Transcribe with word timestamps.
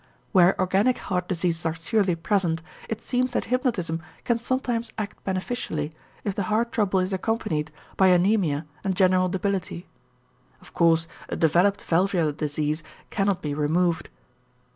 Where 0.31 0.59
organic 0.59 0.97
heart 0.97 1.27
diseases 1.27 1.63
are 1.63 1.75
surely 1.75 2.15
present, 2.15 2.63
it 2.89 3.01
seems 3.01 3.33
that 3.33 3.45
hypnotism 3.45 4.01
can 4.23 4.39
sometimes 4.39 4.91
act 4.97 5.23
beneficially 5.23 5.91
if 6.23 6.33
the 6.33 6.41
heart 6.49 6.71
trouble 6.71 6.99
is 6.99 7.13
accompanied 7.13 7.71
by 7.97 8.09
anæmia 8.09 8.65
and 8.83 8.95
general 8.95 9.29
debility; 9.29 9.85
of 10.59 10.73
course 10.73 11.05
a 11.29 11.35
developed 11.35 11.83
valvular 11.83 12.31
disease 12.31 12.81
cannot 13.11 13.43
be 13.43 13.53
removed. 13.53 14.09